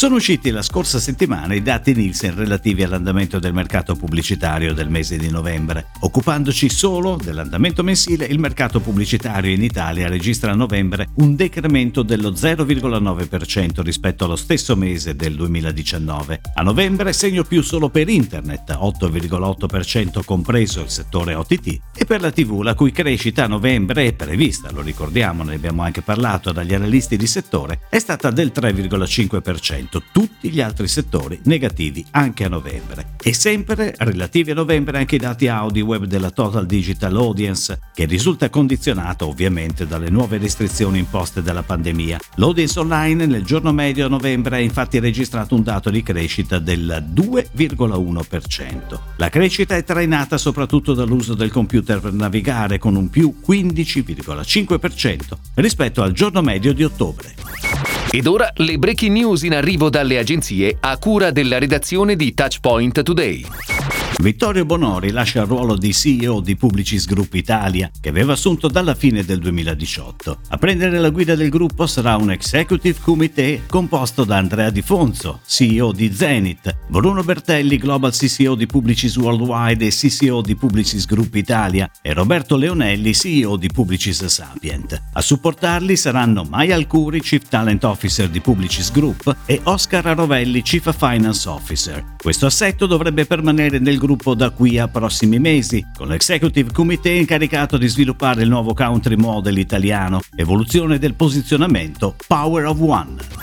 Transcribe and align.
Sono 0.00 0.14
usciti 0.14 0.48
la 0.48 0.62
scorsa 0.62 0.98
settimana 0.98 1.52
i 1.52 1.60
dati 1.60 1.92
Nielsen 1.92 2.34
relativi 2.34 2.82
all'andamento 2.82 3.38
del 3.38 3.52
mercato 3.52 3.94
pubblicitario 3.94 4.72
del 4.72 4.88
mese 4.88 5.18
di 5.18 5.28
novembre. 5.28 5.88
Occupandoci 6.00 6.70
solo 6.70 7.18
dell'andamento 7.22 7.82
mensile, 7.82 8.24
il 8.24 8.38
mercato 8.38 8.80
pubblicitario 8.80 9.52
in 9.52 9.62
Italia 9.62 10.08
registra 10.08 10.52
a 10.52 10.54
novembre 10.54 11.10
un 11.16 11.36
decremento 11.36 12.02
dello 12.02 12.30
0,9% 12.30 13.82
rispetto 13.82 14.24
allo 14.24 14.36
stesso 14.36 14.74
mese 14.74 15.14
del 15.16 15.34
2019. 15.34 16.40
A 16.54 16.62
novembre 16.62 17.12
segno 17.12 17.44
più 17.44 17.60
solo 17.60 17.90
per 17.90 18.08
Internet, 18.08 18.70
8,8% 18.70 20.24
compreso 20.24 20.80
il 20.80 20.88
settore 20.88 21.34
OTT, 21.34 21.78
e 21.94 22.06
per 22.06 22.22
la 22.22 22.32
TV 22.32 22.62
la 22.62 22.74
cui 22.74 22.90
crescita 22.90 23.44
a 23.44 23.48
novembre 23.48 24.06
è 24.06 24.14
prevista, 24.14 24.70
lo 24.72 24.80
ricordiamo, 24.80 25.42
ne 25.42 25.56
abbiamo 25.56 25.82
anche 25.82 26.00
parlato 26.00 26.52
dagli 26.52 26.72
analisti 26.72 27.18
di 27.18 27.26
settore, 27.26 27.80
è 27.90 27.98
stata 27.98 28.30
del 28.30 28.50
3,5% 28.54 29.88
tutti 29.98 30.50
gli 30.50 30.60
altri 30.60 30.86
settori 30.88 31.40
negativi 31.44 32.04
anche 32.12 32.44
a 32.44 32.48
novembre. 32.48 33.14
E 33.22 33.34
sempre 33.34 33.94
relativi 33.98 34.52
a 34.52 34.54
novembre 34.54 34.98
anche 34.98 35.16
i 35.16 35.18
dati 35.18 35.48
Audi 35.48 35.80
web 35.80 36.04
della 36.04 36.30
Total 36.30 36.64
Digital 36.66 37.16
Audience, 37.16 37.80
che 37.94 38.04
risulta 38.04 38.48
condizionato 38.48 39.26
ovviamente 39.26 39.86
dalle 39.86 40.10
nuove 40.10 40.38
restrizioni 40.38 40.98
imposte 40.98 41.42
dalla 41.42 41.62
pandemia. 41.62 42.18
L'audience 42.36 42.78
online 42.78 43.26
nel 43.26 43.44
giorno 43.44 43.72
medio 43.72 44.06
a 44.06 44.08
novembre 44.08 44.56
ha 44.56 44.60
infatti 44.60 44.98
registrato 44.98 45.54
un 45.54 45.62
dato 45.62 45.90
di 45.90 46.02
crescita 46.02 46.58
del 46.58 47.04
2,1%. 47.12 48.98
La 49.16 49.28
crescita 49.28 49.76
è 49.76 49.82
trainata 49.84 50.38
soprattutto 50.38 50.94
dall'uso 50.94 51.34
del 51.34 51.50
computer 51.50 52.00
per 52.00 52.12
navigare 52.12 52.78
con 52.78 52.94
un 52.96 53.10
più 53.10 53.34
15,5% 53.46 55.18
rispetto 55.54 56.02
al 56.02 56.12
giorno 56.12 56.42
medio 56.42 56.72
di 56.72 56.84
ottobre. 56.84 57.69
Ed 58.12 58.26
ora 58.26 58.50
le 58.56 58.76
breaking 58.76 59.16
news 59.16 59.44
in 59.44 59.54
arrivo 59.54 59.88
dalle 59.88 60.18
agenzie 60.18 60.76
a 60.80 60.98
cura 60.98 61.30
della 61.30 61.58
redazione 61.58 62.16
di 62.16 62.34
Touchpoint 62.34 63.02
Today. 63.04 63.44
Vittorio 64.20 64.66
Bonori 64.66 65.12
lascia 65.12 65.40
il 65.40 65.46
ruolo 65.46 65.76
di 65.76 65.94
CEO 65.94 66.40
di 66.40 66.54
Publicis 66.54 67.06
Group 67.06 67.32
Italia, 67.32 67.90
che 67.98 68.10
aveva 68.10 68.34
assunto 68.34 68.68
dalla 68.68 68.94
fine 68.94 69.24
del 69.24 69.38
2018. 69.38 70.40
A 70.48 70.58
prendere 70.58 70.98
la 70.98 71.08
guida 71.08 71.34
del 71.34 71.48
gruppo 71.48 71.86
sarà 71.86 72.16
un 72.16 72.30
Executive 72.30 72.98
Committee 73.00 73.62
composto 73.66 74.24
da 74.24 74.36
Andrea 74.36 74.68
Di 74.68 74.82
Fonzo, 74.82 75.40
CEO 75.46 75.92
di 75.92 76.12
Zenith, 76.12 76.76
Bruno 76.88 77.22
Bertelli, 77.22 77.78
Global 77.78 78.12
CCO 78.12 78.56
di 78.56 78.66
Publicis 78.66 79.16
Worldwide 79.16 79.86
e 79.86 79.90
CCO 79.90 80.42
di 80.42 80.54
Publicis 80.54 81.06
Group 81.06 81.34
Italia, 81.36 81.90
e 82.02 82.12
Roberto 82.12 82.56
Leonelli, 82.56 83.14
CEO 83.14 83.56
di 83.56 83.68
Publicis 83.68 84.26
Sapient. 84.26 85.00
A 85.14 85.20
supportarli 85.22 85.96
saranno 85.96 86.44
Maya 86.44 86.74
Alcuri, 86.74 87.22
Chief 87.22 87.48
Talent 87.48 87.84
Officer 87.84 87.99
di 88.30 88.40
Publicis 88.40 88.90
Group, 88.92 89.36
e 89.44 89.60
Oscar 89.64 90.06
Arovelli, 90.06 90.62
Chief 90.62 90.96
Finance 90.96 91.48
Officer. 91.48 92.04
Questo 92.16 92.46
assetto 92.46 92.86
dovrebbe 92.86 93.26
permanere 93.26 93.78
nel 93.78 93.98
gruppo 93.98 94.34
da 94.34 94.50
qui 94.50 94.78
a 94.78 94.88
prossimi 94.88 95.38
mesi, 95.38 95.84
con 95.94 96.08
l'Executive 96.08 96.72
Committee 96.72 97.18
incaricato 97.18 97.76
di 97.76 97.88
sviluppare 97.88 98.42
il 98.42 98.48
nuovo 98.48 98.72
country 98.72 99.16
model 99.16 99.58
italiano, 99.58 100.20
evoluzione 100.34 100.98
del 100.98 101.14
posizionamento 101.14 102.14
Power 102.26 102.66
of 102.66 102.80
One. 102.80 103.39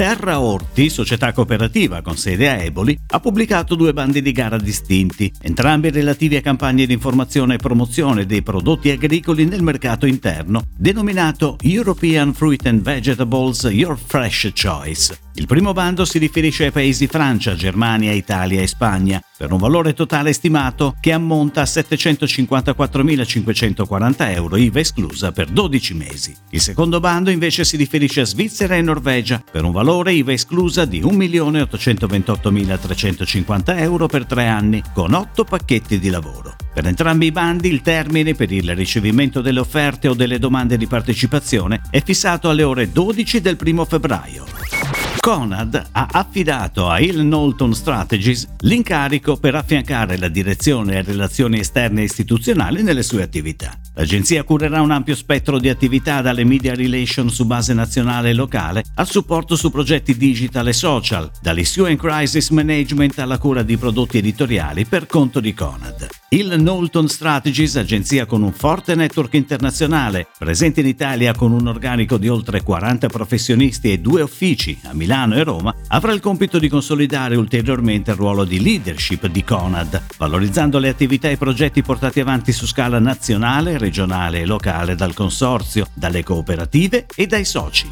Terra 0.00 0.40
Orti, 0.40 0.88
società 0.88 1.34
cooperativa 1.34 2.00
con 2.00 2.16
sede 2.16 2.48
a 2.48 2.54
Eboli, 2.54 2.98
ha 3.08 3.20
pubblicato 3.20 3.74
due 3.74 3.92
bandi 3.92 4.22
di 4.22 4.32
gara 4.32 4.56
distinti, 4.56 5.30
entrambi 5.42 5.90
relativi 5.90 6.36
a 6.36 6.40
campagne 6.40 6.86
di 6.86 6.94
informazione 6.94 7.56
e 7.56 7.58
promozione 7.58 8.24
dei 8.24 8.42
prodotti 8.42 8.88
agricoli 8.88 9.44
nel 9.44 9.62
mercato 9.62 10.06
interno, 10.06 10.62
denominato 10.74 11.58
European 11.60 12.32
Fruit 12.32 12.64
and 12.64 12.80
Vegetables 12.80 13.64
Your 13.64 13.98
Fresh 14.02 14.52
Choice. 14.54 15.18
Il 15.34 15.44
primo 15.46 15.72
bando 15.72 16.06
si 16.06 16.18
riferisce 16.18 16.64
ai 16.64 16.70
paesi 16.70 17.06
Francia, 17.06 17.54
Germania, 17.54 18.12
Italia 18.12 18.62
e 18.62 18.66
Spagna, 18.66 19.22
per 19.36 19.52
un 19.52 19.58
valore 19.58 19.92
totale 19.94 20.32
stimato 20.32 20.96
che 21.00 21.12
ammonta 21.12 21.60
a 21.60 21.64
754.540 21.64 24.14
euro, 24.34 24.56
IVA 24.56 24.80
esclusa 24.80 25.30
per 25.32 25.48
12 25.48 25.94
mesi. 25.94 26.34
Il 26.50 26.60
secondo 26.60 27.00
bando 27.00 27.30
invece 27.30 27.64
si 27.64 27.76
riferisce 27.76 28.20
a 28.22 28.26
Svizzera 28.26 28.76
e 28.76 28.82
Norvegia, 28.82 29.42
per 29.50 29.64
un 29.64 29.70
valore 29.70 29.88
IVA 29.90 30.32
esclusa 30.32 30.84
di 30.84 31.02
1.828.350 31.02 33.78
euro 33.78 34.06
per 34.06 34.26
tre 34.26 34.46
anni, 34.46 34.80
con 34.94 35.12
8 35.12 35.42
pacchetti 35.44 35.98
di 35.98 36.10
lavoro. 36.10 36.54
Per 36.72 36.86
entrambi 36.86 37.26
i 37.26 37.32
bandi 37.32 37.68
il 37.68 37.82
termine 37.82 38.34
per 38.34 38.52
il 38.52 38.74
ricevimento 38.74 39.40
delle 39.40 39.60
offerte 39.60 40.08
o 40.08 40.14
delle 40.14 40.38
domande 40.38 40.76
di 40.76 40.86
partecipazione 40.86 41.80
è 41.90 42.02
fissato 42.02 42.48
alle 42.48 42.62
ore 42.62 42.92
12 42.92 43.40
del 43.40 43.58
1 43.60 43.84
febbraio. 43.84 44.99
Conad 45.20 45.88
ha 45.92 46.08
affidato 46.10 46.88
a 46.88 46.98
Hill 46.98 47.20
Knowlton 47.20 47.74
Strategies 47.74 48.48
l'incarico 48.60 49.36
per 49.36 49.54
affiancare 49.54 50.16
la 50.16 50.28
direzione 50.28 50.96
e 50.96 51.02
relazioni 51.02 51.58
esterne 51.58 52.02
istituzionali 52.02 52.82
nelle 52.82 53.02
sue 53.02 53.22
attività. 53.22 53.78
L'agenzia 53.94 54.44
curerà 54.44 54.80
un 54.80 54.90
ampio 54.90 55.14
spettro 55.14 55.58
di 55.58 55.68
attività 55.68 56.22
dalle 56.22 56.44
media 56.44 56.74
relations 56.74 57.34
su 57.34 57.44
base 57.44 57.74
nazionale 57.74 58.30
e 58.30 58.34
locale 58.34 58.82
al 58.94 59.08
supporto 59.08 59.56
su 59.56 59.70
progetti 59.70 60.16
digital 60.16 60.68
e 60.68 60.72
social, 60.72 61.30
dall'issue 61.42 61.90
and 61.90 61.98
crisis 61.98 62.48
management 62.48 63.18
alla 63.18 63.38
cura 63.38 63.62
di 63.62 63.76
prodotti 63.76 64.18
editoriali 64.18 64.86
per 64.86 65.06
conto 65.06 65.38
di 65.38 65.52
Conad. 65.52 66.19
Il 66.32 66.48
Knowlton 66.58 67.08
Strategies, 67.08 67.74
agenzia 67.74 68.24
con 68.24 68.44
un 68.44 68.52
forte 68.52 68.94
network 68.94 69.34
internazionale, 69.34 70.28
presente 70.38 70.78
in 70.78 70.86
Italia 70.86 71.34
con 71.34 71.50
un 71.50 71.66
organico 71.66 72.18
di 72.18 72.28
oltre 72.28 72.62
40 72.62 73.08
professionisti 73.08 73.90
e 73.90 73.98
due 73.98 74.22
uffici 74.22 74.78
a 74.84 74.94
Milano 74.94 75.34
e 75.34 75.42
Roma, 75.42 75.74
avrà 75.88 76.12
il 76.12 76.20
compito 76.20 76.60
di 76.60 76.68
consolidare 76.68 77.34
ulteriormente 77.34 78.12
il 78.12 78.16
ruolo 78.16 78.44
di 78.44 78.62
leadership 78.62 79.26
di 79.26 79.42
Conad, 79.42 80.00
valorizzando 80.18 80.78
le 80.78 80.90
attività 80.90 81.28
e 81.28 81.36
progetti 81.36 81.82
portati 81.82 82.20
avanti 82.20 82.52
su 82.52 82.64
scala 82.64 83.00
nazionale, 83.00 83.76
regionale 83.76 84.42
e 84.42 84.46
locale 84.46 84.94
dal 84.94 85.14
consorzio, 85.14 85.88
dalle 85.92 86.22
cooperative 86.22 87.06
e 87.12 87.26
dai 87.26 87.44
soci. 87.44 87.90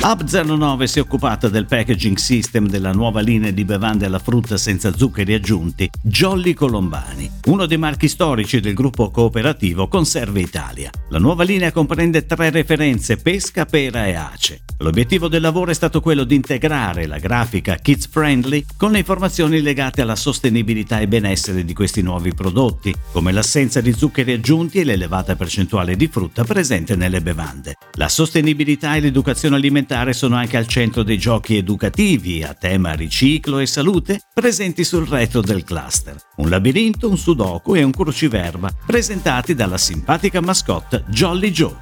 Hub09 0.00 0.84
si 0.84 0.98
è 0.98 1.00
occupata 1.00 1.48
del 1.48 1.64
packaging 1.64 2.16
system 2.16 2.68
della 2.68 2.92
nuova 2.92 3.20
linea 3.20 3.50
di 3.52 3.64
bevande 3.64 4.04
alla 4.04 4.18
frutta 4.18 4.58
senza 4.58 4.94
zuccheri 4.94 5.32
aggiunti, 5.32 5.88
Jolly 6.02 6.52
Colombani, 6.52 7.30
uno 7.46 7.64
dei 7.64 7.78
marchi 7.78 8.08
storici 8.08 8.60
del 8.60 8.74
gruppo 8.74 9.10
cooperativo 9.10 9.88
Conserve 9.88 10.40
Italia. 10.40 10.90
La 11.08 11.18
nuova 11.18 11.44
linea 11.44 11.72
comprende 11.72 12.26
tre 12.26 12.50
referenze 12.50 13.16
pesca, 13.16 13.64
pera 13.64 14.06
e 14.06 14.14
ace. 14.14 14.62
L'obiettivo 14.78 15.28
del 15.28 15.40
lavoro 15.40 15.70
è 15.70 15.74
stato 15.74 16.00
quello 16.00 16.24
di 16.24 16.34
integrare 16.34 17.06
la 17.06 17.18
grafica 17.18 17.76
kids 17.76 18.08
friendly 18.08 18.64
con 18.76 18.90
le 18.90 18.98
informazioni 18.98 19.62
legate 19.62 20.02
alla 20.02 20.16
sostenibilità 20.16 20.98
e 20.98 21.08
benessere 21.08 21.64
di 21.64 21.72
questi 21.72 22.02
nuovi 22.02 22.34
prodotti, 22.34 22.94
come 23.12 23.32
l'assenza 23.32 23.80
di 23.80 23.92
zuccheri 23.92 24.32
aggiunti 24.32 24.80
e 24.80 24.84
l'elevata 24.84 25.36
percentuale 25.36 25.96
di 25.96 26.08
frutta 26.08 26.44
presente 26.44 26.96
nelle 26.96 27.22
bevande. 27.22 27.76
La 27.92 28.08
sostenibilità 28.08 28.96
e 28.96 29.00
l'educazione 29.00 29.54
alimentare 29.54 29.83
sono 30.12 30.36
anche 30.36 30.56
al 30.56 30.66
centro 30.66 31.02
dei 31.02 31.18
giochi 31.18 31.56
educativi 31.56 32.42
a 32.42 32.54
tema 32.54 32.92
riciclo 32.92 33.58
e 33.58 33.66
salute 33.66 34.20
presenti 34.32 34.84
sul 34.84 35.06
retro 35.06 35.40
del 35.40 35.64
cluster. 35.64 36.16
Un 36.36 36.48
labirinto, 36.48 37.08
un 37.08 37.18
sudoku 37.18 37.74
e 37.74 37.82
un 37.82 37.92
cruciverba 37.92 38.70
presentati 38.86 39.54
dalla 39.54 39.78
simpatica 39.78 40.40
mascotte 40.40 41.04
Jolly 41.08 41.50
Joe. 41.50 41.76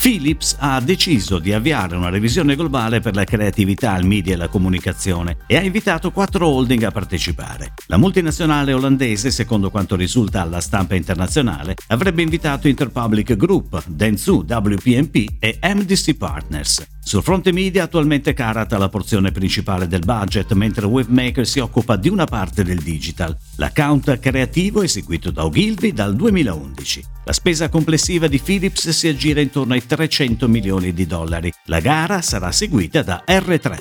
Philips 0.00 0.56
ha 0.60 0.80
deciso 0.80 1.38
di 1.38 1.52
avviare 1.52 1.96
una 1.96 2.08
revisione 2.08 2.54
globale 2.54 3.00
per 3.00 3.14
la 3.14 3.24
creatività, 3.24 3.96
il 3.96 4.06
media 4.06 4.34
e 4.34 4.36
la 4.36 4.48
comunicazione 4.48 5.38
e 5.46 5.56
ha 5.56 5.62
invitato 5.62 6.12
quattro 6.12 6.46
holding 6.46 6.84
a 6.84 6.90
partecipare. 6.90 7.74
La 7.88 7.96
multinazionale 7.96 8.72
olandese, 8.72 9.30
secondo 9.30 9.70
quanto 9.70 9.96
risulta 9.96 10.40
alla 10.40 10.60
stampa 10.60 10.94
internazionale, 10.94 11.74
avrebbe 11.88 12.22
invitato 12.22 12.68
Interpublic 12.68 13.34
Group, 13.34 13.84
Dentsu, 13.86 14.44
WPMP 14.48 15.34
e 15.40 15.58
MDC 15.62 16.14
Partners. 16.14 16.97
Sul 17.08 17.22
fronte 17.22 17.52
media 17.52 17.84
attualmente 17.84 18.34
Carat 18.34 18.70
ha 18.74 18.76
la 18.76 18.90
porzione 18.90 19.32
principale 19.32 19.88
del 19.88 20.04
budget, 20.04 20.52
mentre 20.52 20.84
Wavemaker 20.84 21.46
si 21.46 21.58
occupa 21.58 21.96
di 21.96 22.10
una 22.10 22.26
parte 22.26 22.62
del 22.62 22.82
digital. 22.82 23.34
L'account 23.56 24.18
creativo 24.18 24.82
eseguito 24.82 25.30
da 25.30 25.46
Ogilvy 25.46 25.94
dal 25.94 26.14
2011. 26.14 27.02
La 27.24 27.32
spesa 27.32 27.70
complessiva 27.70 28.26
di 28.26 28.38
Philips 28.38 28.90
si 28.90 29.08
aggira 29.08 29.40
intorno 29.40 29.72
ai 29.72 29.86
300 29.86 30.48
milioni 30.48 30.92
di 30.92 31.06
dollari. 31.06 31.50
La 31.64 31.80
gara 31.80 32.20
sarà 32.20 32.52
seguita 32.52 33.00
da 33.00 33.24
R3. 33.26 33.78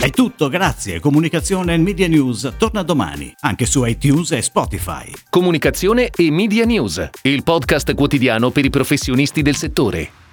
È 0.00 0.10
tutto, 0.10 0.50
grazie. 0.50 1.00
Comunicazione 1.00 1.72
e 1.72 1.78
Media 1.78 2.08
News 2.08 2.52
torna 2.58 2.82
domani, 2.82 3.32
anche 3.40 3.64
su 3.64 3.82
iTunes 3.86 4.32
e 4.32 4.42
Spotify. 4.42 5.10
Comunicazione 5.30 6.10
e 6.14 6.30
Media 6.30 6.66
News, 6.66 7.08
il 7.22 7.42
podcast 7.42 7.94
quotidiano 7.94 8.50
per 8.50 8.66
i 8.66 8.70
professionisti 8.70 9.40
del 9.40 9.56
settore. 9.56 10.23